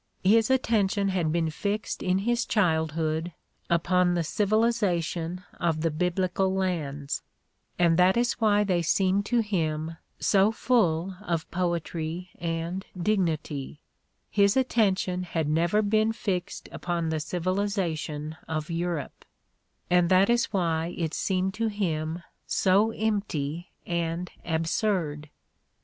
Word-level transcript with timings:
His 0.23 0.49
attention 0.49 1.09
had 1.09 1.31
been 1.31 1.51
fixed 1.51 2.01
in 2.01 2.17
his 2.25 2.43
childhood 2.47 3.33
upon 3.69 4.15
the 4.15 4.23
civilization 4.23 5.43
of 5.59 5.81
the 5.81 5.91
Biblical 5.91 6.51
lands, 6.51 7.21
and 7.77 7.99
that 7.99 8.17
is 8.17 8.41
why 8.41 8.63
they 8.63 8.81
seemed 8.81 9.27
to 9.27 9.41
him 9.41 9.97
so 10.17 10.51
full 10.51 11.15
of 11.21 11.51
poetry 11.51 12.31
and 12.39 12.83
dignity; 12.99 13.79
his 14.31 14.57
attention 14.57 15.21
had 15.21 15.47
never 15.47 15.83
been 15.83 16.13
fixed 16.13 16.67
upon 16.71 17.09
the 17.09 17.19
civilization 17.19 18.35
of 18.47 18.71
Europe, 18.71 19.23
and 19.87 20.09
that 20.09 20.31
is 20.31 20.45
why 20.45 20.95
it 20.97 21.13
seemed 21.13 21.53
to 21.53 21.67
him 21.67 22.23
so 22.47 22.89
empty 22.89 23.69
and 23.85 24.31
absurd. 24.45 25.29